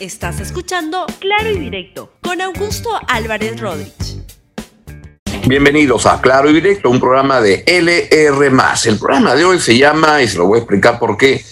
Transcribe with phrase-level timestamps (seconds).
[0.00, 4.18] Estás escuchando Claro y Directo con Augusto Álvarez Rodríguez.
[5.48, 8.46] Bienvenidos a Claro y Directo, un programa de LR.
[8.84, 11.44] El programa de hoy se llama, y se lo voy a explicar por qué,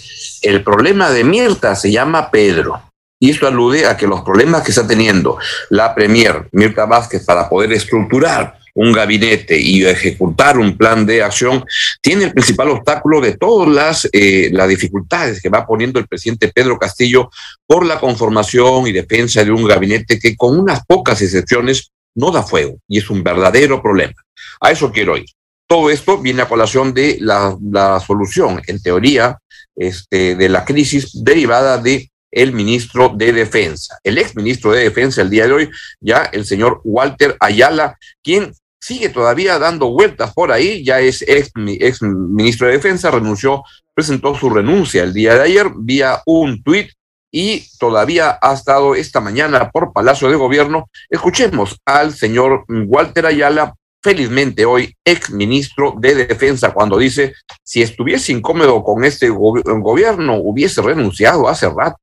[0.43, 2.81] el problema de Mirta se llama Pedro.
[3.19, 5.37] Y esto alude a que los problemas que está teniendo
[5.69, 11.65] la Premier Mirta Vázquez para poder estructurar un gabinete y ejecutar un plan de acción,
[11.99, 16.51] tiene el principal obstáculo de todas las, eh, las dificultades que va poniendo el presidente
[16.53, 17.31] Pedro Castillo
[17.65, 22.43] por la conformación y defensa de un gabinete que con unas pocas excepciones no da
[22.43, 24.13] fuego y es un verdadero problema.
[24.61, 25.25] A eso quiero ir.
[25.67, 29.39] Todo esto viene a colación de la, la solución, en teoría,
[29.75, 35.23] este, de la crisis derivada de el ministro de Defensa, el ex ministro de Defensa
[35.23, 35.69] el día de hoy,
[35.99, 41.51] ya el señor Walter Ayala, quien sigue todavía dando vueltas por ahí, ya es ex,
[41.55, 43.63] ex ministro de Defensa, renunció,
[43.93, 46.91] presentó su renuncia el día de ayer vía un tuit
[47.31, 50.89] y todavía ha estado esta mañana por Palacio de Gobierno.
[51.09, 58.31] Escuchemos al señor Walter Ayala, felizmente hoy ex ministro de Defensa, cuando dice, si estuviese
[58.31, 61.97] incómodo con este gobierno, hubiese renunciado hace rato.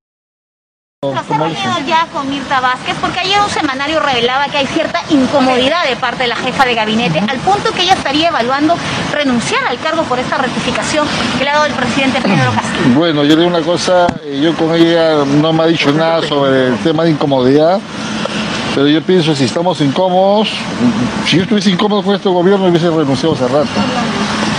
[1.13, 2.95] ¿Se ya con Mirta Vázquez?
[3.01, 6.75] Porque ayer un semanario revelaba que hay cierta incomodidad de parte de la jefa de
[6.75, 8.75] gabinete, al punto que ella estaría evaluando
[9.13, 11.07] renunciar al cargo por esta rectificación
[11.39, 12.75] que le ha dado el presidente Pedro Castillo.
[13.05, 16.23] Bueno, yo le digo una cosa, eh, yo con ella no me ha dicho nada
[16.23, 17.81] sobre el tema de incomodidad.
[18.75, 20.49] Pero yo pienso, si estamos incómodos,
[21.27, 23.69] si yo estuviese incómodo con este gobierno, hubiese renunciado hace rato.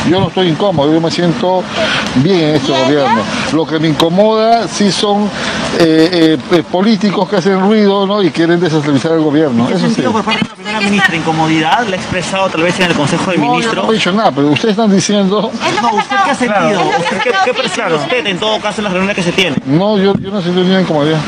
[0.09, 1.63] Yo no estoy incómodo, yo me siento
[2.23, 3.23] bien en este gobierno.
[3.51, 5.29] Lo que me incomoda sí son
[5.79, 8.21] eh, eh, políticos que hacen ruido ¿no?
[8.21, 9.69] y quieren desestabilizar el gobierno.
[9.69, 10.01] Eso sí.
[10.01, 11.87] por parte de la primera ministra incomodidad?
[11.87, 13.75] ¿La ha expresado tal vez en el Consejo de Ministros?
[13.75, 15.51] No, no he dicho nada, pero ustedes están diciendo...
[15.81, 16.81] No, ¿usted qué ha sentido?
[17.23, 19.61] ¿Qué, qué usted en todo caso en las reuniones que se tienen?
[19.65, 21.19] No, yo, yo no siento ninguna incomodidad.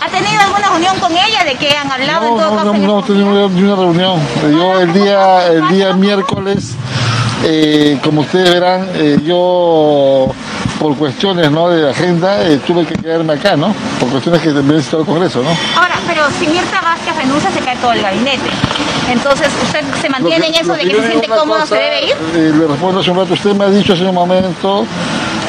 [0.00, 2.72] ¿Ha tenido alguna reunión con ella de qué han hablado no, en todo no, caso?
[2.72, 4.20] No, no, no he tenido ni una reunión.
[4.50, 6.76] Yo el día, el día miércoles
[7.44, 10.28] eh, como ustedes verán, eh, yo
[10.86, 11.68] por cuestiones ¿no?
[11.68, 13.74] de agenda eh, tuve que quedarme acá, ¿no?
[13.98, 15.50] Por cuestiones que también necesito el Congreso, ¿no?
[15.74, 18.48] Ahora, pero si Mirta Vázquez renuncia, se cae todo el gabinete.
[19.10, 22.14] Entonces, ¿usted se mantiene en eso de que se siente cómodo, se debe ir?
[22.54, 24.86] le respondo hace un rato, usted me ha dicho hace un momento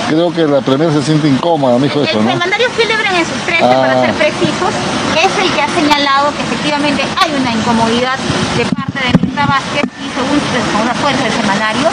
[0.09, 2.31] creo que la primera se siente incómoda, me dijo eso, ¿no?
[2.31, 4.73] El semanario Filibre en sus 13, para ser precisos,
[5.21, 8.17] es el que ha señalado que efectivamente hay una incomodidad
[8.57, 10.41] de parte de Mirta Vázquez y según
[10.81, 11.89] una fuente del semanario,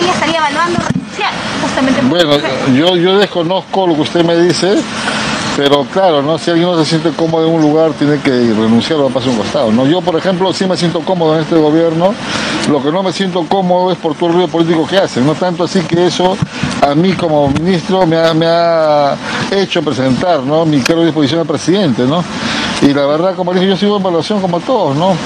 [0.00, 0.97] ella estaría evaluando
[1.62, 2.32] justamente Bueno,
[2.74, 4.76] yo, yo desconozco lo que usted me dice,
[5.58, 6.38] pero claro, ¿no?
[6.38, 9.38] si alguien no se siente cómodo en un lugar, tiene que renunciar o pasar un
[9.38, 9.72] costado.
[9.72, 9.86] ¿no?
[9.86, 12.14] Yo, por ejemplo, sí me siento cómodo en este gobierno.
[12.70, 15.26] Lo que no me siento cómodo es por todo el ruido político que hacen.
[15.26, 16.36] No tanto así que eso
[16.80, 19.16] a mí como ministro me ha,
[19.50, 20.64] hecho presentar ¿no?
[20.64, 22.04] mi cargo de disposición al presidente.
[22.04, 22.22] ¿no?
[22.82, 24.96] Y la verdad, como dije, yo sigo en evaluación como todos.
[24.96, 25.16] ¿no?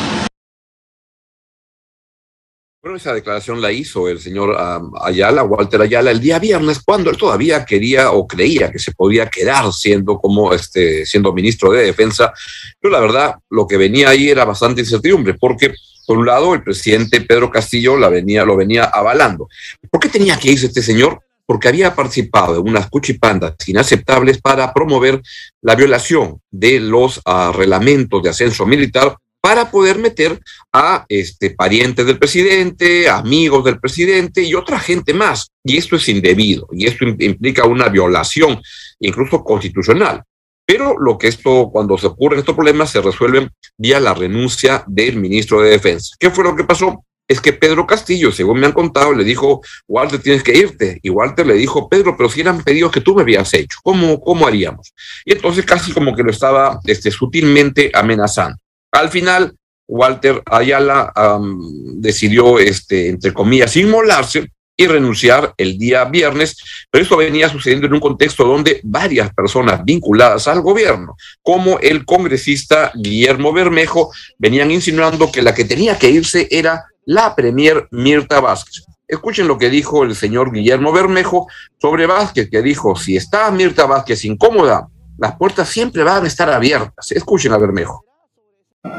[2.82, 4.56] Bueno, esa declaración la hizo el señor
[5.02, 9.30] Ayala, Walter Ayala, el día viernes, cuando él todavía quería o creía que se podía
[9.30, 12.32] quedar siendo como este, siendo ministro de Defensa.
[12.80, 15.72] Pero la verdad, lo que venía ahí era bastante incertidumbre, porque
[16.08, 19.48] por un lado el presidente Pedro Castillo la venía, lo venía avalando.
[19.88, 21.20] ¿Por qué tenía que irse este señor?
[21.46, 25.22] Porque había participado en unas cuchipandas inaceptables para promover
[25.60, 30.40] la violación de los uh, reglamentos de ascenso militar para poder meter
[30.72, 35.48] a este, parientes del presidente, amigos del presidente y otra gente más.
[35.64, 38.62] Y esto es indebido y esto implica una violación,
[39.00, 40.22] incluso constitucional.
[40.64, 45.16] Pero lo que esto, cuando se ocurren estos problemas, se resuelven vía la renuncia del
[45.16, 46.14] ministro de Defensa.
[46.20, 47.04] ¿Qué fue lo que pasó?
[47.26, 51.00] Es que Pedro Castillo, según me han contado, le dijo, Walter, tienes que irte.
[51.02, 54.20] Y Walter le dijo, Pedro, pero si eran pedidos que tú me habías hecho, ¿cómo,
[54.20, 54.94] cómo haríamos?
[55.24, 58.56] Y entonces casi como que lo estaba este, sutilmente amenazando.
[58.92, 59.56] Al final,
[59.88, 61.12] Walter Ayala
[61.94, 66.56] decidió, este, entre comillas, inmolarse y renunciar el día viernes,
[66.90, 72.04] pero esto venía sucediendo en un contexto donde varias personas vinculadas al gobierno, como el
[72.04, 78.40] congresista Guillermo Bermejo, venían insinuando que la que tenía que irse era la premier Mirta
[78.40, 78.84] Vázquez.
[79.08, 81.46] Escuchen lo que dijo el señor Guillermo Bermejo
[81.80, 86.48] sobre Vázquez, que dijo, si está Mirta Vázquez incómoda, las puertas siempre van a estar
[86.50, 87.12] abiertas.
[87.12, 88.04] Escuchen a Bermejo.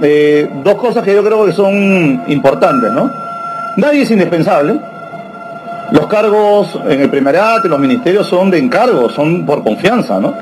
[0.02, 3.12] Eh, dos cosas que yo creo que son importantes, ¿no?
[3.76, 4.80] Nadie es indispensable.
[5.92, 10.36] Los cargos en el primerato, en los ministerios son de encargo, son por confianza, ¿no?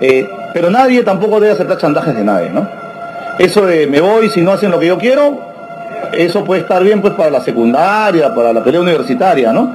[0.00, 2.66] Eh, pero nadie tampoco debe aceptar chantajes de nadie, ¿no?
[3.38, 5.40] Eso de me voy si no hacen lo que yo quiero,
[6.12, 9.72] eso puede estar bien pues para la secundaria, para la pelea universitaria, ¿no?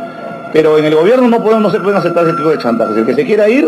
[0.52, 2.98] Pero en el gobierno no, se pueden aceptar ese tipo de chantajes.
[2.98, 3.66] El que se quiera ir,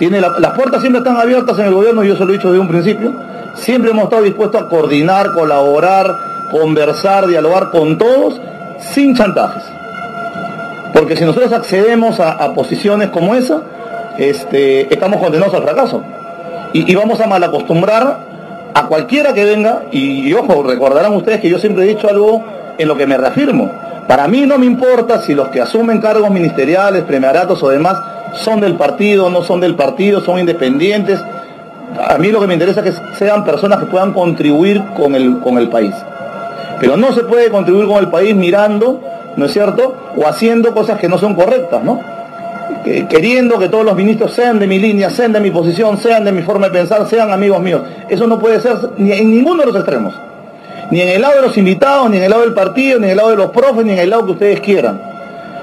[0.00, 2.60] Tiene las puertas siempre están abiertas en el gobierno, yo se lo he dicho desde
[2.60, 3.29] un principio.
[3.60, 6.16] Siempre hemos estado dispuestos a coordinar, colaborar,
[6.50, 8.40] conversar, dialogar con todos,
[8.78, 9.62] sin chantajes.
[10.94, 13.60] Porque si nosotros accedemos a, posiciones como esa,
[14.18, 16.02] este, estamos condenados al fracaso.
[16.72, 18.18] Y, vamos a malacostumbrar
[18.72, 22.42] a cualquiera que venga, y, y, ojo, recordarán ustedes que yo siempre he dicho algo
[22.78, 23.70] en lo que me reafirmo.
[24.08, 27.98] Para mí no me importa si los que asumen cargos ministeriales, premiaratos o demás
[28.34, 31.20] son del partido, no son del partido, son independientes.
[31.98, 35.40] A mí lo que me interesa es que sean personas que puedan contribuir con el,
[35.40, 35.94] con el país.
[36.78, 39.00] Pero no se puede contribuir con el país mirando,
[39.36, 40.12] ¿no es cierto?
[40.16, 42.00] O haciendo cosas que no son correctas, ¿no?
[42.84, 46.32] queriendo que todos los ministros sean de mi línea, sean de mi posición, sean de
[46.32, 47.82] mi forma de pensar, sean amigos míos.
[48.08, 50.14] Eso no puede ser ni en ninguno de los extremos.
[50.90, 53.10] Ni en el lado de los invitados, ni en el lado del partido, ni en
[53.10, 55.09] el lado de los profes, ni en el lado que ustedes quieran.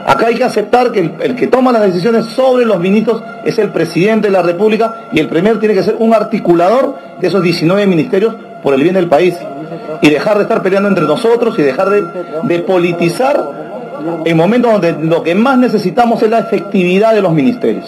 [0.08, 3.72] Acá hay que aceptar que el, que toma las decisiones sobre los ministros es el
[3.72, 7.86] presidente de la República y el primer tiene que ser un articulador de esos 19
[7.88, 8.34] ministerios
[8.64, 9.36] por el bien del país.
[10.02, 12.06] Y dejar de estar peleando entre nosotros y dejar de,
[12.44, 13.38] de politizar
[14.24, 17.88] en momentos donde lo que más necesitamos es la efectividad de los ministerios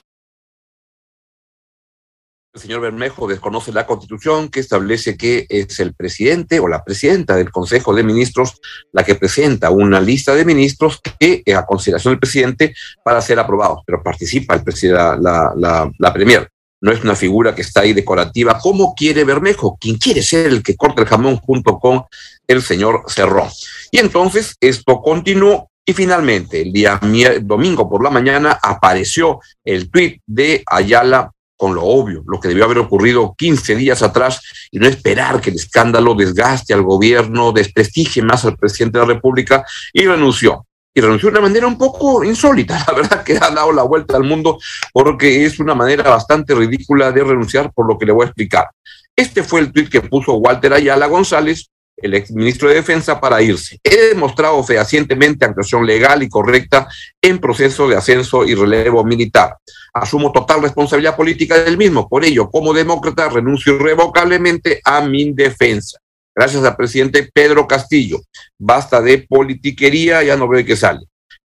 [2.53, 7.35] el señor Bermejo desconoce la constitución que establece que es el presidente o la presidenta
[7.35, 8.59] del Consejo de Ministros
[8.91, 12.73] la que presenta una lista de ministros que a consideración del presidente
[13.03, 16.49] para ser aprobados, pero participa el la, la, premier.
[16.81, 18.57] No es una figura que está ahí decorativa.
[18.59, 19.77] ¿Cómo quiere Bermejo?
[19.79, 22.03] ¿Quién quiere ser el que corta el jamón junto con
[22.47, 23.49] el señor Cerrón?
[23.91, 26.99] Y entonces esto continuó y finalmente, el día
[27.41, 32.63] domingo por la mañana apareció el tuit de Ayala con lo obvio, lo que debió
[32.63, 34.41] haber ocurrido 15 días atrás
[34.71, 39.13] y no esperar que el escándalo desgaste al gobierno, desprestigie más al presidente de la
[39.13, 40.65] República y renunció.
[40.94, 44.15] Y renunció de una manera un poco insólita, la verdad que ha dado la vuelta
[44.15, 44.57] al mundo
[44.94, 48.69] porque es una manera bastante ridícula de renunciar por lo que le voy a explicar.
[49.13, 51.69] Este fue el tuit que puso Walter Ayala González
[52.01, 53.79] el exministro de Defensa para irse.
[53.83, 56.87] He demostrado fehacientemente actuación legal y correcta
[57.21, 59.57] en proceso de ascenso y relevo militar.
[59.93, 62.07] Asumo total responsabilidad política del mismo.
[62.07, 65.99] Por ello, como demócrata, renuncio irrevocablemente a mi defensa.
[66.35, 68.19] Gracias al presidente Pedro Castillo.
[68.57, 71.01] Basta de politiquería, ya no veo qué sale.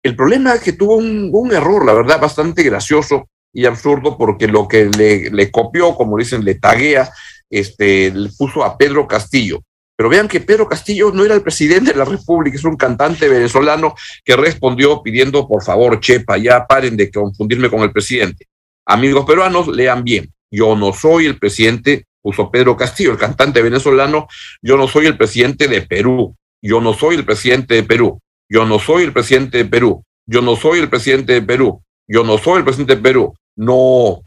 [0.03, 4.67] El problema es que tuvo un, error, la verdad, bastante gracioso y absurdo, porque lo
[4.67, 7.13] que le, le copió, como dicen, le taguea,
[7.51, 9.61] este, le puso a Pedro Castillo
[10.01, 13.29] pero vean que Pedro Castillo no era el presidente de la República, es un cantante
[13.29, 13.95] venezolano
[14.25, 18.47] que respondió pidiendo, por favor, Chepa, ya paren de confundirme con el presidente.
[18.87, 20.33] Amigos peruanos, lean bien.
[20.51, 24.27] Yo no soy el presidente, puso Pedro Castillo, el cantante venezolano,
[24.63, 28.19] yo no soy el presidente de Perú, yo no soy el presidente de Perú,
[28.49, 32.25] yo no soy el presidente de Perú, yo no soy el presidente de Perú, yo
[32.25, 33.35] no soy el presidente de Perú.
[33.55, 34.23] No,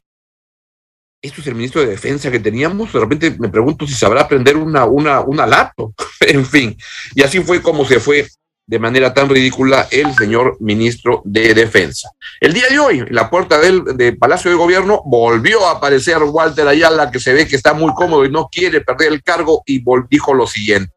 [1.24, 4.58] esto es el ministro de Defensa que teníamos, de repente me pregunto si sabrá aprender
[4.58, 5.74] una, una, una
[6.20, 6.78] en fin.
[7.16, 8.28] Y así fue como se fue
[8.66, 12.10] de manera tan ridícula el señor ministro de Defensa.
[12.42, 16.18] El día de hoy, en la puerta del de Palacio de Gobierno, volvió a aparecer
[16.18, 19.64] Walter Ayala, que se ve que está muy cómodo y no quiere perder el cargo,
[19.66, 20.92] y dijo lo siguiente.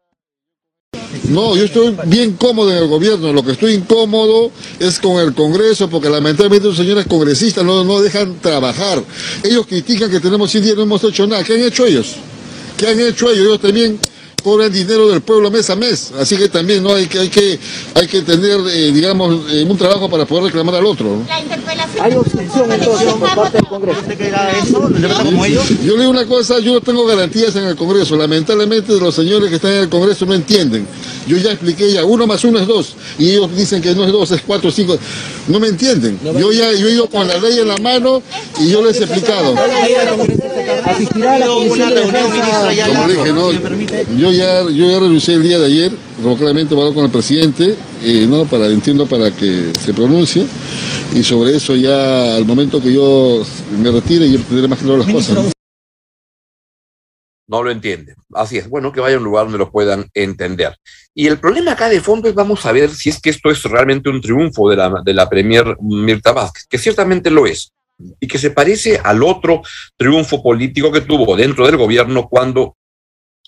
[1.29, 3.33] No, yo estoy bien cómodo en el gobierno.
[3.33, 8.39] Lo que estoy incómodo es con el Congreso, porque lamentablemente los señores congresistas no, dejan
[8.39, 9.03] trabajar.
[9.43, 11.43] Ellos critican que tenemos 100 días, no hemos hecho nada.
[11.43, 12.15] ¿Qué han hecho ellos?
[12.77, 13.45] ¿Qué han hecho ellos?
[13.45, 13.99] Ellos también
[14.47, 16.13] cobran dinero del pueblo mes a mes.
[16.17, 17.59] Así que también no hay que hay que
[17.93, 21.21] hay que tener eh, digamos eh, un trabajo para poder reclamar al otro.
[21.27, 22.05] La interpelación.
[22.05, 23.99] Hay obstrucción entonces por parte del Congreso.
[24.09, 24.89] eso?
[25.21, 25.67] como ellos?
[25.83, 28.15] Yo le digo una cosa, yo tengo garantías en el Congreso.
[28.15, 30.87] Lamentablemente los señores que están en el Congreso no entienden.
[31.27, 32.95] Yo ya expliqué ya, uno más uno es dos.
[33.19, 34.97] Y ellos dicen que no es dos, es cuatro, cinco.
[35.49, 36.17] No me entienden.
[36.23, 38.21] Yo ya yo he ido con la ley en la mano
[38.61, 39.55] y yo les he explicado.
[40.85, 43.51] Asistirá a la comisión Como dije, no,
[44.17, 45.91] yo yo ya renuncié el día de ayer,
[46.37, 48.45] claramente voy con el presidente, eh, ¿no?
[48.45, 50.45] para, entiendo para que se pronuncie,
[51.13, 53.43] y sobre eso ya al momento que yo
[53.77, 55.51] me retire, yo tendré más claro las cosas.
[57.47, 57.63] ¿no?
[57.63, 58.15] lo entiende.
[58.33, 60.75] Así es, bueno, que vaya a un lugar donde lo puedan entender.
[61.13, 63.63] Y el problema acá de fondo es, vamos a ver si es que esto es
[63.63, 67.71] realmente un triunfo de la, de la Premier Mirta Vázquez, que ciertamente lo es,
[68.19, 69.61] y que se parece al otro
[69.95, 72.75] triunfo político que tuvo dentro del gobierno cuando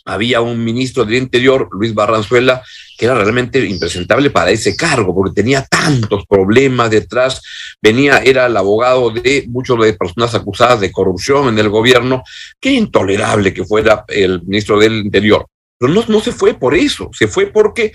[0.05, 2.61] había un ministro del Interior, Luis Barranzuela,
[2.97, 7.41] que era realmente impresentable para ese cargo, porque tenía tantos problemas detrás,
[7.81, 12.23] venía, era el abogado de muchos de personas acusadas de corrupción en el gobierno,
[12.59, 15.45] qué intolerable que fuera el ministro del Interior.
[15.77, 17.93] Pero no, no se fue por eso, se fue porque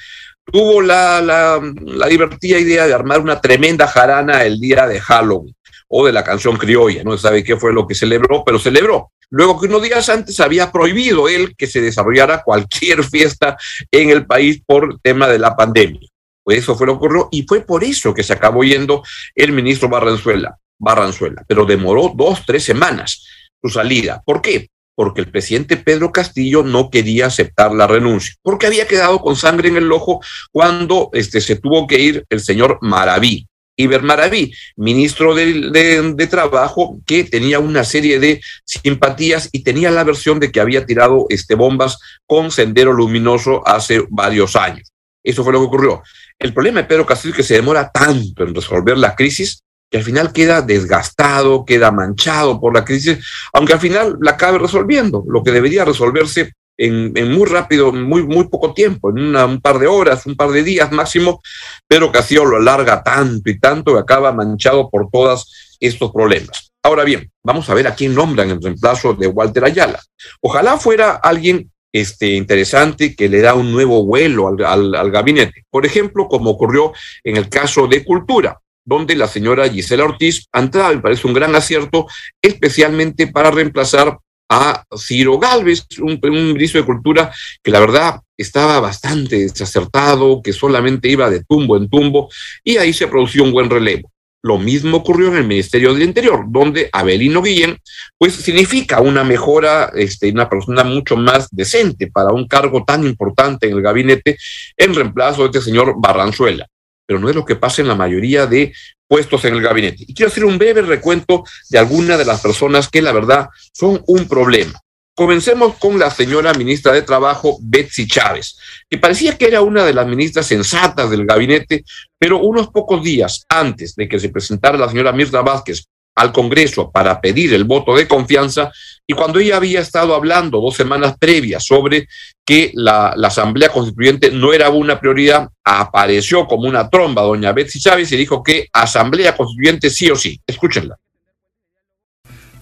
[0.50, 5.54] tuvo la, la divertida idea de armar una tremenda jarana el día de Halloween
[5.88, 9.10] o de la canción criolla, no se sabe qué fue lo que celebró, pero celebró.
[9.30, 13.56] Luego que unos días antes había prohibido él que se desarrollara cualquier fiesta
[13.90, 16.08] en el país por tema de la pandemia.
[16.42, 19.02] Pues eso fue lo que ocurrió y fue por eso que se acabó yendo
[19.34, 23.26] el ministro Barranzuela, Barranzuela, pero demoró dos, tres semanas
[23.62, 24.22] su salida.
[24.24, 24.68] ¿Por qué?
[24.94, 29.68] porque el presidente Pedro Castillo no quería aceptar la renuncia, porque había quedado con sangre
[29.68, 30.20] en el ojo
[30.52, 33.46] cuando este, se tuvo que ir el señor Maraví.
[33.76, 35.70] Iber Maraví, ministro de,
[36.14, 40.86] de, Trabajo, que tenía una serie de simpatías y tenía la versión de que había
[40.86, 44.92] tirado este, bombas con sendero luminoso hace varios años.
[45.22, 46.02] Eso fue lo que ocurrió.
[46.38, 49.98] El problema de Pedro Castillo es que se demora tanto en resolver la crisis que
[49.98, 53.18] al final queda desgastado, queda manchado por la crisis,
[53.52, 58.48] aunque al final la acabe resolviendo, lo que debería resolverse en, muy rápido, muy, muy
[58.48, 61.40] poco tiempo, en un par de horas, un par de días máximo,
[61.86, 66.72] pero Castillo lo alarga tanto y tanto que acaba manchado por todos estos problemas.
[66.82, 70.00] Ahora bien, vamos a ver a quién nombran en reemplazo de Walter Ayala.
[70.40, 75.64] Ojalá fuera alguien este, interesante que le da un nuevo vuelo al, al gabinete.
[75.70, 80.60] Por ejemplo, como ocurrió en el caso de Cultura donde la señora Gisela Ortiz ha
[80.60, 82.06] entrado, me parece un gran acierto,
[82.42, 87.32] especialmente para reemplazar a Ciro Galvez, un, ministro de Cultura
[87.62, 92.30] que la verdad estaba bastante desacertado, que solamente iba de tumbo en tumbo,
[92.62, 94.10] y ahí se produjo un buen relevo.
[94.42, 97.78] Lo mismo ocurrió en el Ministerio del Interior, donde Abelino Guillén,
[98.18, 103.66] pues significa una mejora, este, una persona mucho más decente para un cargo tan importante
[103.66, 104.36] en el gabinete,
[104.76, 106.68] en reemplazo de este señor Barranzuela
[107.06, 108.72] pero no es lo que pasa en la mayoría de
[109.06, 110.04] puestos en el gabinete.
[110.06, 114.02] Y quiero hacer un breve recuento de algunas de las personas que la verdad son
[114.06, 114.80] un problema.
[115.16, 118.56] Comencemos con la señora ministra de Trabajo, Betsy Chávez,
[118.90, 121.84] que parecía que era una de las ministras sensatas del gabinete,
[122.18, 125.84] pero unos pocos días antes de que se presentara la señora Mirta Vázquez
[126.16, 128.72] al Congreso para pedir el voto de confianza
[129.06, 132.08] y cuando ella había estado hablando dos semanas previas sobre
[132.44, 138.10] que la, Asamblea Constituyente no era una prioridad, apareció como una tromba doña Betsy Chávez
[138.12, 140.40] y dijo que Asamblea Constituyente sí o sí.
[140.46, 140.96] Escúchenla.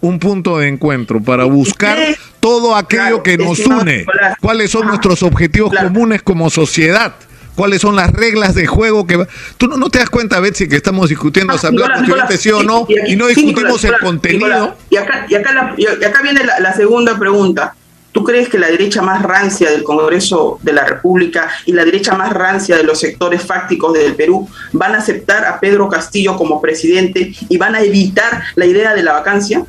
[0.01, 1.99] Un punto de encuentro para buscar
[2.41, 4.05] todo aquello que nos une,
[4.41, 7.15] cuáles son nuestros objetivos comunes como sociedad
[7.55, 11.09] cuáles son las reglas de juego que tú no, te das cuenta Betsy que estamos
[11.09, 14.77] discutiendo constituyente sí o no y, no discutimos el contenido.
[14.91, 15.75] Y acá y acá,
[16.07, 17.75] acá viene la, segunda pregunta.
[18.13, 22.15] ¿Tú crees que la derecha más rancia del Congreso de la República y la derecha
[22.15, 26.61] más rancia de los sectores fácticos del Perú van a aceptar a Pedro Castillo como
[26.61, 29.65] presidente y van a evitar la idea de la vacancia?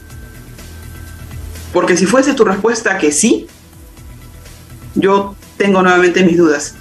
[1.72, 3.48] Porque si fuese tu respuesta que sí,
[4.96, 6.75] yo tengo nuevamente mis dudas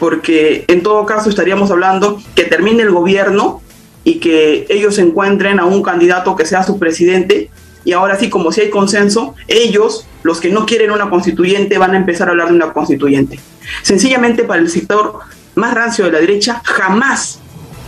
[0.00, 3.62] porque en todo caso estaríamos hablando que termine el gobierno
[4.02, 7.50] y que ellos encuentren a un candidato que sea su presidente
[7.84, 11.92] y ahora sí, como si hay consenso, ellos, los que no quieren una constituyente, van
[11.92, 13.38] a empezar a hablar de una constituyente.
[13.82, 15.20] Sencillamente para el sector
[15.54, 17.40] más rancio de la derecha, jamás,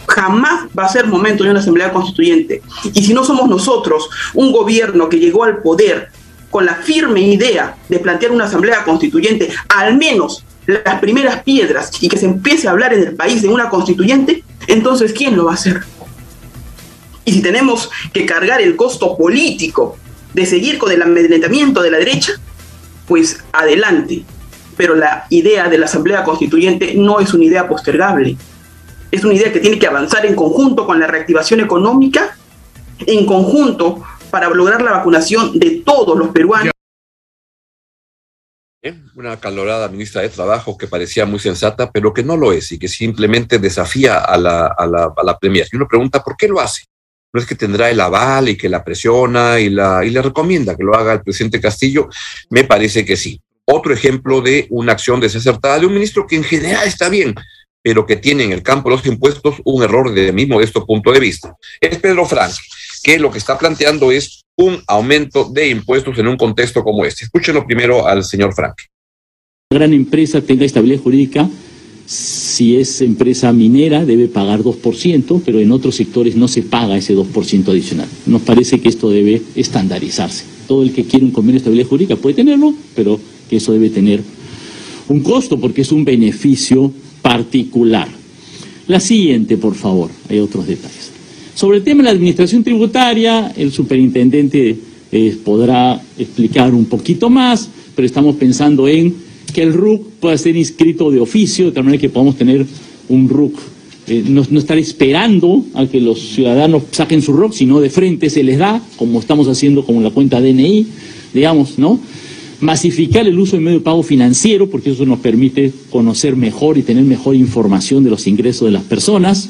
[0.06, 2.62] jamás va a ser momento de una asamblea constituyente.
[2.94, 6.08] Y si no somos nosotros, un gobierno que llegó al poder
[6.50, 12.08] con la firme idea de plantear una asamblea constituyente, al menos las primeras piedras y
[12.08, 15.52] que se empiece a hablar en el país de una constituyente, entonces ¿quién lo va
[15.52, 15.82] a hacer?
[17.24, 19.96] Y si tenemos que cargar el costo político
[20.34, 22.32] de seguir con el amedrentamiento de la derecha,
[23.06, 24.24] pues adelante.
[24.76, 28.36] Pero la idea de la Asamblea Constituyente no es una idea postergable.
[29.10, 32.36] Es una idea que tiene que avanzar en conjunto con la reactivación económica,
[33.06, 36.71] en conjunto para lograr la vacunación de todos los peruanos
[39.14, 42.78] una calorada ministra de Trabajo que parecía muy sensata, pero que no lo es y
[42.78, 45.38] que simplemente desafía a la, a la, a la.
[45.42, 46.84] Y uno pregunta, ¿por qué lo hace?
[47.32, 50.76] ¿No es que tendrá el aval y que la presiona y, la, y le recomienda
[50.76, 52.08] que lo haga el presidente Castillo?
[52.50, 53.40] Me parece que sí.
[53.64, 57.34] Otro ejemplo de una acción desacertada de un ministro que en general está bien,
[57.82, 61.12] pero que tiene en el campo de los impuestos un error de mi modesto punto
[61.12, 61.54] de vista.
[61.80, 62.52] Es Pedro Frank,
[63.02, 67.24] que lo que está planteando es un aumento de impuestos en un contexto como este.
[67.24, 68.74] Escúchenlo primero al señor Frank.
[69.70, 71.48] Gran empresa tenga estabilidad jurídica,
[72.06, 77.16] si es empresa minera debe pagar 2%, pero en otros sectores no se paga ese
[77.16, 78.08] 2% adicional.
[78.26, 80.44] Nos parece que esto debe estandarizarse.
[80.68, 83.90] Todo el que quiere un convenio de estabilidad jurídica puede tenerlo, pero que eso debe
[83.90, 84.22] tener
[85.08, 86.92] un costo porque es un beneficio
[87.22, 88.08] particular.
[88.88, 91.11] La siguiente, por favor, hay otros detalles.
[91.54, 94.76] Sobre el tema de la administración tributaria, el superintendente
[95.10, 99.14] eh, podrá explicar un poquito más, pero estamos pensando en
[99.52, 102.64] que el RUC pueda ser inscrito de oficio, de tal manera que podamos tener
[103.08, 103.58] un RUC
[104.08, 108.42] eh, no, estar esperando a que los ciudadanos saquen su rock, sino de frente se
[108.42, 110.86] les da, como estamos haciendo con la cuenta DNI,
[111.32, 112.00] digamos, ¿no?
[112.60, 116.82] Masificar el uso del medio de pago financiero, porque eso nos permite conocer mejor y
[116.82, 119.48] tener mejor información de los ingresos de las personas.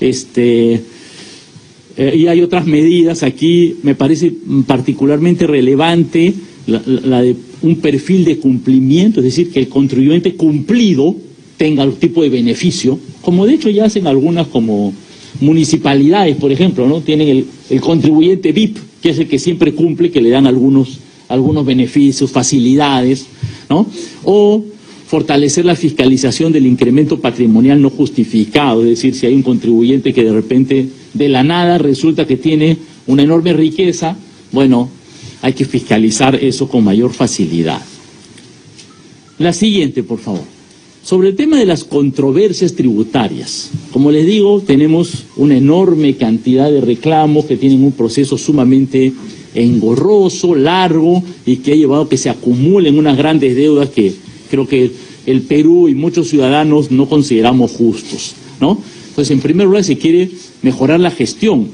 [0.00, 0.82] Este,
[1.96, 4.32] eh, y hay otras medidas aquí, me parece
[4.66, 6.34] particularmente relevante
[6.66, 11.14] la, de un perfil de cumplimiento, es decir, que el contribuyente cumplido
[11.56, 14.92] tenga algún tipo de beneficio, como de hecho ya hacen algunas como
[15.40, 17.00] municipalidades, por ejemplo, ¿no?
[17.00, 20.98] Tienen el, el contribuyente VIP, que es el que siempre cumple, que le dan algunos,
[21.28, 23.26] algunos beneficios, facilidades,
[23.68, 23.86] ¿no?
[24.24, 24.64] O
[25.06, 30.24] fortalecer la fiscalización del incremento patrimonial no justificado, es decir, si hay un contribuyente que
[30.24, 34.16] de repente de la nada resulta que tiene una enorme riqueza,
[34.52, 34.90] bueno,
[35.42, 37.80] hay que fiscalizar eso con mayor facilidad.
[39.38, 40.42] La siguiente, por favor.
[41.02, 46.80] Sobre el tema de las controversias tributarias, como les digo, tenemos una enorme cantidad de
[46.80, 49.12] reclamos que tienen un proceso sumamente
[49.54, 54.14] engorroso, largo y que ha llevado a que se acumulen unas grandes deudas que
[54.50, 54.92] creo que
[55.26, 58.78] el Perú y muchos ciudadanos no consideramos justos, ¿no?
[59.14, 60.28] Entonces, en primer lugar, se quiere
[60.62, 61.68] mejorar la gestión.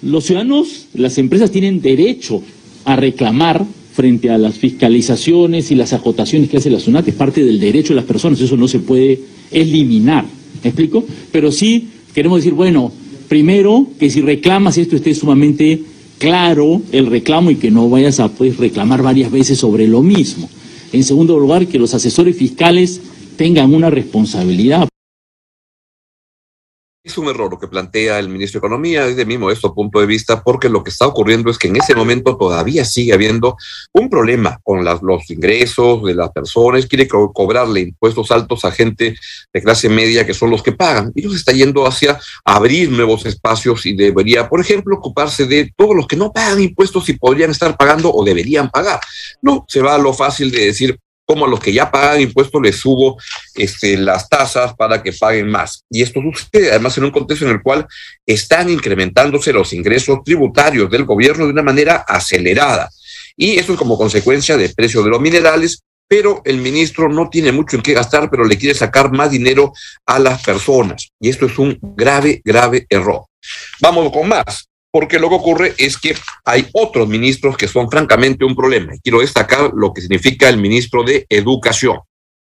[0.00, 2.42] Los ciudadanos, las empresas tienen derecho
[2.86, 7.44] a reclamar frente a las fiscalizaciones y las acotaciones que hace la SUNAT, es parte
[7.44, 10.24] del derecho de las personas, eso no se puede eliminar,
[10.62, 11.04] ¿me explico?
[11.30, 12.90] Pero sí queremos decir, bueno,
[13.28, 15.82] primero que si reclamas esto esté sumamente
[16.18, 20.48] claro el reclamo y que no vayas a pues, reclamar varias veces sobre lo mismo.
[20.94, 23.02] En segundo lugar, que los asesores fiscales
[23.36, 24.88] tengan una responsabilidad.
[27.06, 30.06] Es un error lo que plantea el ministro de Economía desde mi modesto punto de
[30.06, 33.56] vista, porque lo que está ocurriendo es que en ese momento todavía sigue habiendo
[33.92, 39.14] un problema con los ingresos de las personas, quiere cobrarle impuestos altos a gente
[39.52, 43.24] de clase media que son los que pagan, y nos está yendo hacia abrir nuevos
[43.24, 47.52] espacios y debería, por ejemplo, ocuparse de todos los que no pagan impuestos y podrían
[47.52, 48.98] estar pagando o deberían pagar.
[49.40, 52.62] No, se va a lo fácil de decir, como a los que ya pagan impuestos
[52.62, 53.18] les subo
[53.54, 55.84] este, las tasas para que paguen más.
[55.90, 57.86] Y esto sucede además en un contexto en el cual
[58.24, 62.88] están incrementándose los ingresos tributarios del gobierno de una manera acelerada.
[63.36, 67.50] Y eso es como consecuencia del precio de los minerales, pero el ministro no tiene
[67.50, 69.72] mucho en qué gastar, pero le quiere sacar más dinero
[70.06, 71.10] a las personas.
[71.20, 73.24] Y esto es un grave, grave error.
[73.80, 78.44] Vamos con más porque lo que ocurre es que hay otros ministros que son francamente
[78.44, 78.94] un problema.
[78.94, 81.98] Y quiero destacar lo que significa el ministro de Educación.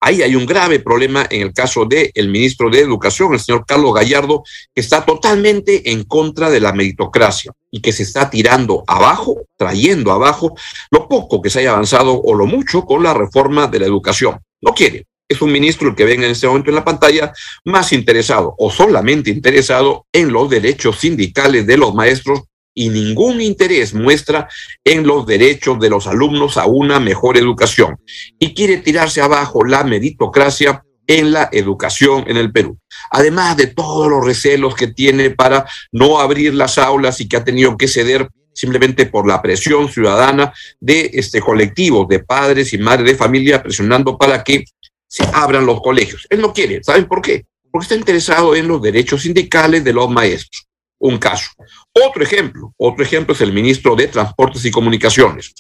[0.02, 3.66] Ahí hay un grave problema en el caso del el ministro de Educación, el señor
[3.66, 8.84] Carlos Gallardo, que está totalmente en contra de la meritocracia y que se está tirando
[8.88, 10.56] abajo, trayendo abajo
[10.90, 14.40] lo poco que se haya avanzado o lo mucho con la reforma de la educación.
[14.62, 15.06] No quiere.
[15.30, 17.32] Es un ministro el que venga en este momento en la pantalla
[17.64, 22.42] más interesado o solamente interesado en los derechos sindicales de los maestros
[22.74, 24.50] y ningún interés muestra
[24.84, 27.98] en los derechos de los alumnos a una mejor educación
[28.40, 32.80] y quiere tirarse abajo la meritocracia en la educación en el Perú.
[33.12, 37.44] Además de todos los recelos que tiene para no abrir las aulas y que ha
[37.44, 43.12] tenido que ceder simplemente por la presión ciudadana de este colectivo de padres y madres
[43.12, 44.66] de familia presionando para que
[45.10, 46.26] se abran los colegios.
[46.30, 47.46] Él no quiere, ¿saben por qué?
[47.72, 50.68] Porque está interesado en los derechos sindicales de los maestros.
[51.00, 51.50] Un caso.
[51.94, 55.54] Otro ejemplo, otro ejemplo es el ministro de Transportes y Comunicaciones.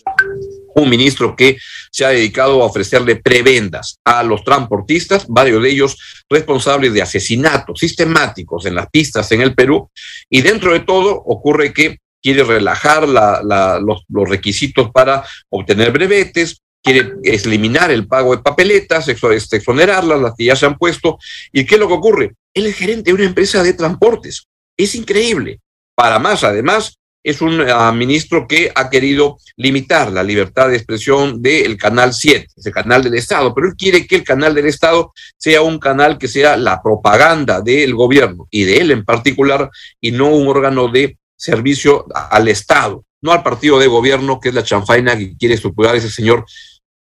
[0.75, 1.57] Un ministro que
[1.91, 7.79] se ha dedicado a ofrecerle prebendas a los transportistas, varios de ellos responsables de asesinatos
[7.79, 9.89] sistemáticos en las pistas en el Perú.
[10.29, 17.13] Y dentro de todo ocurre que quiere relajar los, los requisitos para obtener brevetes, quiere
[17.23, 21.17] eliminar el pago de papeletas, este, exonerarlas, las que ya se han puesto.
[21.51, 22.35] ¿Y qué es lo que ocurre?
[22.53, 24.47] Él es gerente de una empresa de transportes.
[24.77, 25.59] Es increíble.
[25.95, 31.41] Para más, además, es un ah, ministro que ha querido limitar la libertad de expresión
[31.41, 35.11] del Canal 7, ese canal del Estado, pero él quiere que el canal del Estado
[35.37, 40.11] sea un canal que sea la propaganda del gobierno y de él en particular, y
[40.11, 44.63] no un órgano de servicio al Estado, no al partido de gobierno, que es la
[44.63, 46.45] chanfaina que quiere estructurar ese señor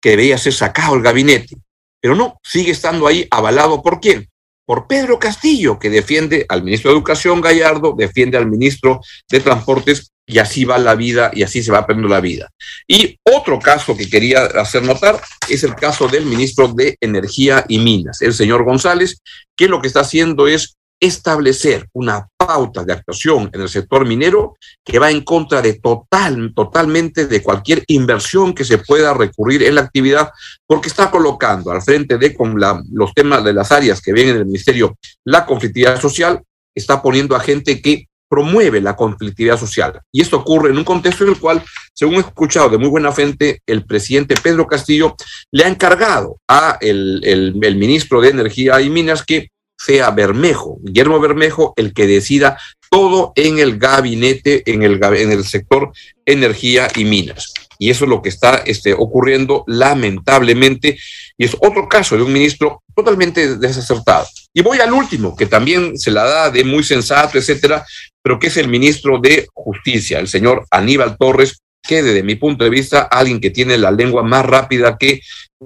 [0.01, 1.57] que debía ser sacado el gabinete.
[2.01, 4.29] Pero no, sigue estando ahí avalado por quién?
[4.67, 10.13] Por Pedro Castillo, que defiende al ministro de Educación Gallardo, defiende al ministro de Transportes,
[10.29, 12.51] y así va la vida y así se va perdiendo la vida.
[12.87, 17.79] Y otro caso que quería hacer notar es el caso del ministro de Energía y
[17.79, 19.23] Minas, el señor González,
[19.57, 24.57] que lo que está haciendo es establecer una pauta de actuación en el sector minero
[24.85, 29.77] que va en contra de total, totalmente de cualquier inversión que se pueda recurrir en
[29.77, 30.31] la actividad,
[30.67, 32.59] porque está colocando al frente de con
[32.93, 36.43] los temas de las áreas que vienen del Ministerio la conflictividad social,
[36.75, 40.01] está poniendo a gente que promueve la conflictividad social.
[40.13, 41.63] Y esto ocurre en un contexto en el cual,
[41.95, 45.17] según he escuchado de muy buena fuente, el presidente Pedro Castillo
[45.51, 50.79] le ha encargado a el, el, el ministro de Energía y Minas que sea Bermejo,
[50.83, 52.59] Guillermo Bermejo, el que decida
[52.91, 55.93] todo en el gabinete, en el, en el sector
[56.27, 57.53] energía y minas.
[57.79, 60.99] Y eso es lo que está este, ocurriendo lamentablemente.
[61.37, 64.27] Y es otro caso de un ministro totalmente desacertado.
[64.53, 67.87] Y voy al último, que también se la da de muy sensato, etcétera,
[68.21, 72.65] pero que es el ministro de Justicia, el señor Aníbal Torres, que desde mi punto
[72.65, 75.21] de vista, alguien que tiene la lengua más rápida que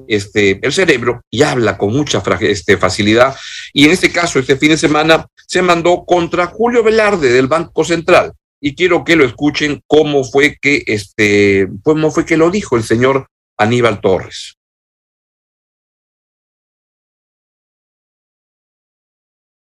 [0.08, 3.36] este, el cerebro y habla con mucha este, facilidad.
[3.72, 7.84] Y en este caso, este fin de semana, se mandó contra Julio Velarde del Banco
[7.84, 8.32] Central.
[8.60, 12.84] Y quiero que lo escuchen cómo fue que, este, cómo fue que lo dijo el
[12.84, 13.26] señor
[13.58, 14.56] Aníbal Torres.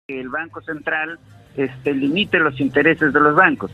[0.07, 1.19] El Banco Central
[1.57, 3.71] este, limite los intereses de los bancos.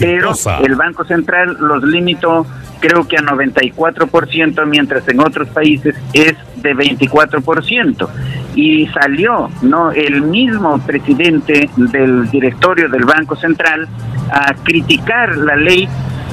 [0.00, 0.32] Pero
[0.64, 2.46] el Banco Central los limitó
[2.80, 8.08] creo que a 94%, mientras en otros países es de 24%.
[8.54, 13.86] Y salió no el mismo presidente del directorio del Banco Central
[14.30, 15.88] a criticar la ley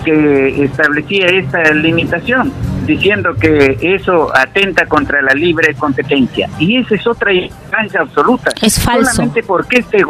[0.06, 2.52] que establecía esta limitación,
[2.86, 6.50] diciendo que eso atenta contra la libre competencia.
[6.60, 8.52] Y esa es otra ignorancia absoluta.
[8.62, 9.12] Es falso.
[9.12, 10.04] Solamente porque este,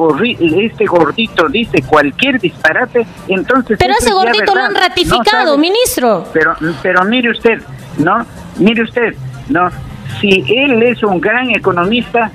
[0.65, 3.77] este gordito dice cualquier disparate, entonces...
[3.79, 6.25] Pero ese gordito lo han ratificado, ministro.
[6.33, 7.61] Pero, pero mire usted,
[7.97, 8.25] ¿no?
[8.57, 9.15] Mire usted,
[9.49, 9.69] ¿no?
[10.19, 12.31] Si él es un gran economista,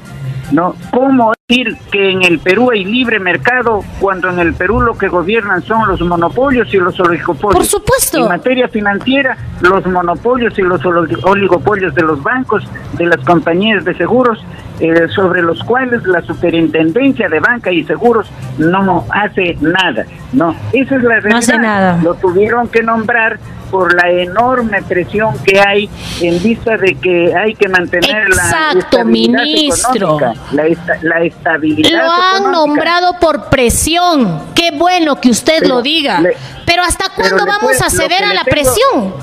[0.53, 0.75] ¿no?
[0.91, 5.09] ¿Cómo decir que en el Perú hay libre mercado cuando en el Perú lo que
[5.09, 7.57] gobiernan son los monopolios y los oligopolios?
[7.57, 8.19] Por supuesto.
[8.19, 13.95] En materia financiera, los monopolios y los oligopolios de los bancos, de las compañías de
[13.95, 14.45] seguros,
[14.81, 20.05] eh, sobre los cuales la superintendencia de banca y seguros no hace nada.
[20.35, 21.31] No, esa es la realidad.
[21.31, 21.99] No hace nada.
[22.03, 23.39] Lo tuvieron que nombrar
[23.71, 25.89] por la enorme presión que hay
[26.21, 30.19] en vista de que hay que mantener la estabilidad ministro.
[30.53, 30.65] la,
[31.03, 32.05] la, estabilidad.
[32.05, 34.41] Lo han nombrado por presión.
[34.55, 36.23] Qué bueno que usted lo diga.
[36.67, 39.15] pero ¿hasta cuándo vamos a ceder a la presión?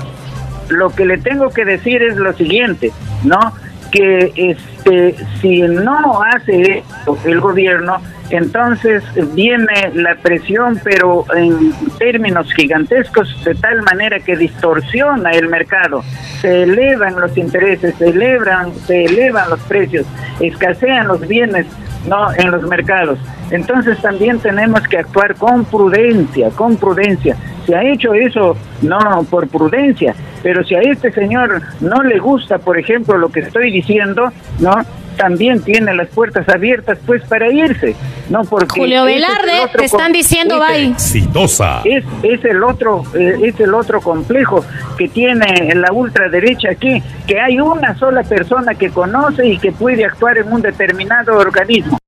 [0.68, 3.52] Lo que le tengo que decir es lo siguiente, ¿no?
[3.92, 8.00] Que este, si no hace esto el gobierno,
[8.30, 16.02] entonces viene la presión, pero en términos gigantescos, de tal manera que distorsiona el mercado.
[16.40, 20.04] Se elevan los intereses, se elevan, se elevan los precios,
[20.40, 21.66] escasean los bienes
[22.06, 23.18] no en los mercados.
[23.50, 27.36] Entonces también tenemos que actuar con prudencia, con prudencia.
[27.66, 32.58] Se ha hecho eso no por prudencia, pero si a este señor no le gusta,
[32.58, 34.74] por ejemplo, lo que estoy diciendo, ¿no?
[35.16, 37.96] también tiene las puertas abiertas pues para irse,
[38.28, 38.44] ¿no?
[38.44, 40.90] Porque Julio Velarde, te están diciendo bye.
[40.90, 41.82] Exitosa.
[41.84, 44.64] Es, es el otro eh, es el otro complejo
[44.96, 50.04] que tiene la ultraderecha aquí, que hay una sola persona que conoce y que puede
[50.04, 51.98] actuar en un determinado organismo.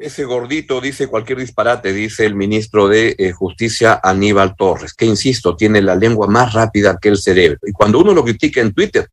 [0.00, 5.56] Ese gordito dice cualquier disparate, dice el ministro de eh, Justicia Aníbal Torres, que insisto,
[5.56, 7.58] tiene la lengua más rápida que el cerebro.
[7.66, 9.06] Y cuando uno lo critica en Twitter,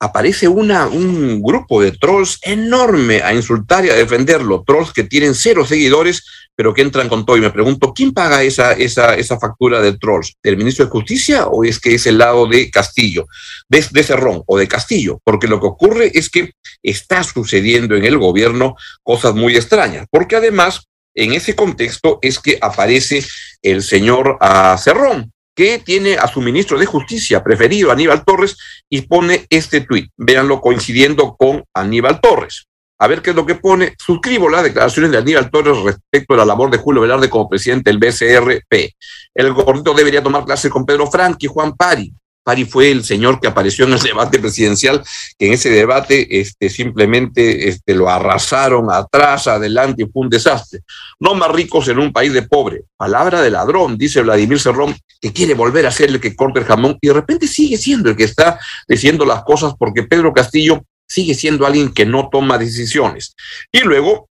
[0.00, 5.34] aparece una, un grupo de trolls enorme a insultar y a defenderlo, trolls que tienen
[5.34, 6.24] cero seguidores,
[6.56, 7.36] pero que entran con todo.
[7.36, 10.34] Y me pregunto, ¿quién paga esa, esa, esa factura de trolls?
[10.42, 13.26] ¿Del ministro de Justicia o es que es el lado de Castillo,
[13.68, 15.20] de, de Cerrón o de Castillo?
[15.24, 16.52] Porque lo que ocurre es que
[16.82, 22.58] está sucediendo en el gobierno cosas muy extrañas, porque además en ese contexto es que
[22.60, 23.24] aparece
[23.62, 28.56] el señor uh, Cerrón, que tiene a su ministro de Justicia preferido, Aníbal Torres,
[28.88, 30.10] y pone este tuit.
[30.16, 32.66] Véanlo coincidiendo con Aníbal Torres.
[32.98, 33.94] A ver qué es lo que pone.
[33.98, 37.90] Suscribo las declaraciones de Aníbal Torres respecto a la labor de Julio Velarde como presidente
[37.90, 38.94] del BCRP.
[39.34, 42.12] El gordito debería tomar clases con Pedro Frank y Juan Pari.
[42.44, 45.02] Pari fue el señor que apareció en el debate presidencial,
[45.38, 50.80] que en ese debate este, simplemente este, lo arrasaron atrás, adelante fue un desastre.
[51.18, 52.82] No más ricos en un país de pobre.
[52.96, 56.66] Palabra de ladrón, dice Vladimir Cerrón, que quiere volver a ser el que corta el
[56.66, 60.84] jamón y de repente sigue siendo el que está diciendo las cosas porque Pedro Castillo
[61.08, 63.34] sigue siendo alguien que no toma decisiones.
[63.72, 64.28] Y luego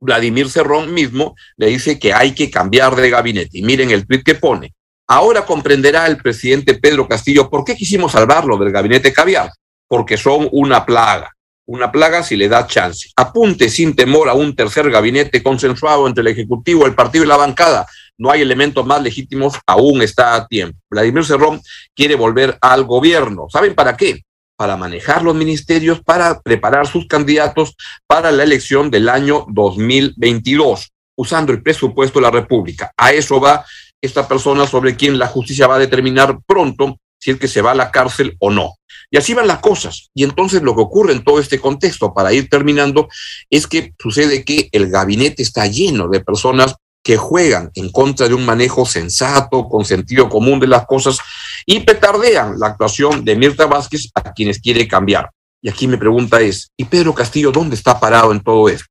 [0.00, 3.58] Vladimir Cerrón mismo le dice que hay que cambiar de gabinete.
[3.58, 4.74] Y miren el tweet que pone.
[5.06, 9.50] Ahora comprenderá el presidente Pedro Castillo por qué quisimos salvarlo del gabinete caviar,
[9.86, 11.30] porque son una plaga.
[11.66, 13.08] una plaga si le da chance.
[13.16, 17.38] Apunte sin temor a un tercer gabinete consensuado entre el Ejecutivo, el partido y la
[17.38, 17.86] bancada.
[18.18, 20.78] No hay elementos más legítimos, aún está a tiempo.
[20.90, 21.60] Vladimir Cerrón
[21.94, 23.46] quiere volver al gobierno.
[23.50, 24.22] ¿Saben para qué?
[24.56, 27.74] Para manejar los ministerios, para preparar sus candidatos
[28.06, 32.92] para la elección del año 2022, usando el presupuesto de la República.
[32.96, 33.64] A eso va
[34.04, 37.70] esta persona sobre quien la justicia va a determinar pronto si es que se va
[37.70, 38.74] a la cárcel o no.
[39.10, 40.10] Y así van las cosas.
[40.14, 43.08] Y entonces lo que ocurre en todo este contexto, para ir terminando,
[43.48, 48.34] es que sucede que el gabinete está lleno de personas que juegan en contra de
[48.34, 51.18] un manejo sensato, con sentido común de las cosas,
[51.66, 55.30] y petardean la actuación de Mirta Vázquez a quienes quiere cambiar.
[55.62, 58.86] Y aquí mi pregunta es, ¿y Pedro Castillo dónde está parado en todo esto?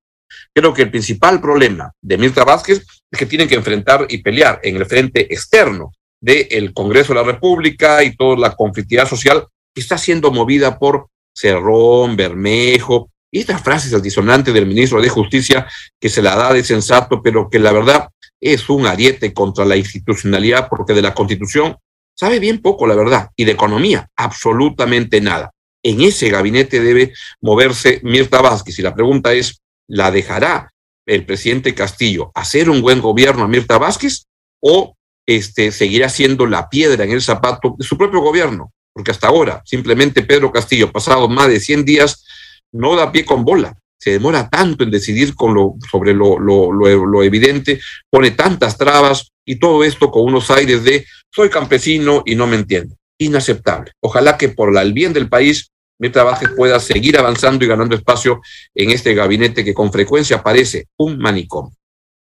[0.55, 2.85] Creo que el principal problema de Mirta Vázquez
[3.17, 8.03] que tienen que enfrentar y pelear en el frente externo del Congreso de la República
[8.03, 13.93] y toda la conflictividad social que está siendo movida por Cerrón, Bermejo, y estas frases
[13.93, 15.67] altisonantes del ministro de Justicia
[15.99, 19.75] que se la da de sensato, pero que la verdad es un ariete contra la
[19.75, 21.77] institucionalidad, porque de la Constitución
[22.15, 25.51] sabe bien poco, la verdad, y de economía, absolutamente nada.
[25.81, 30.72] En ese gabinete debe moverse Mirta Vázquez, y la pregunta es, ¿la dejará
[31.05, 34.25] el presidente Castillo hacer un buen gobierno a Mirta Vázquez
[34.61, 39.27] o este, seguirá siendo la piedra en el zapato de su propio gobierno, porque hasta
[39.27, 42.25] ahora simplemente Pedro Castillo, pasado más de 100 días,
[42.71, 43.77] no da pie con bola.
[43.97, 49.31] Se demora tanto en decidir con lo, sobre lo, lo, lo, evidente, pone tantas trabas
[49.45, 52.95] y todo esto con unos aires de soy campesino y no me entiendo.
[53.17, 53.91] Inaceptable.
[54.01, 58.41] Ojalá que por el bien del país mi trabajo pueda seguir avanzando y ganando espacio
[58.73, 61.73] en este gabinete que con frecuencia parece un manicomio.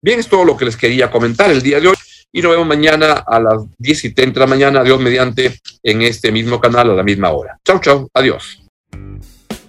[0.03, 1.96] Bien, es todo lo que les quería comentar el día de hoy
[2.31, 6.03] y nos vemos mañana a las 10 y 30 de la mañana, Dios mediante, en
[6.03, 7.59] este mismo canal a la misma hora.
[7.64, 8.61] Chau, chau, adiós.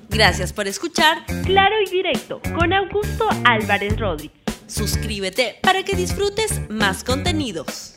[0.10, 4.42] Gracias por escuchar Claro y Directo con Augusto Álvarez Rodríguez.
[4.68, 7.94] Suscríbete para que disfrutes más contenidos.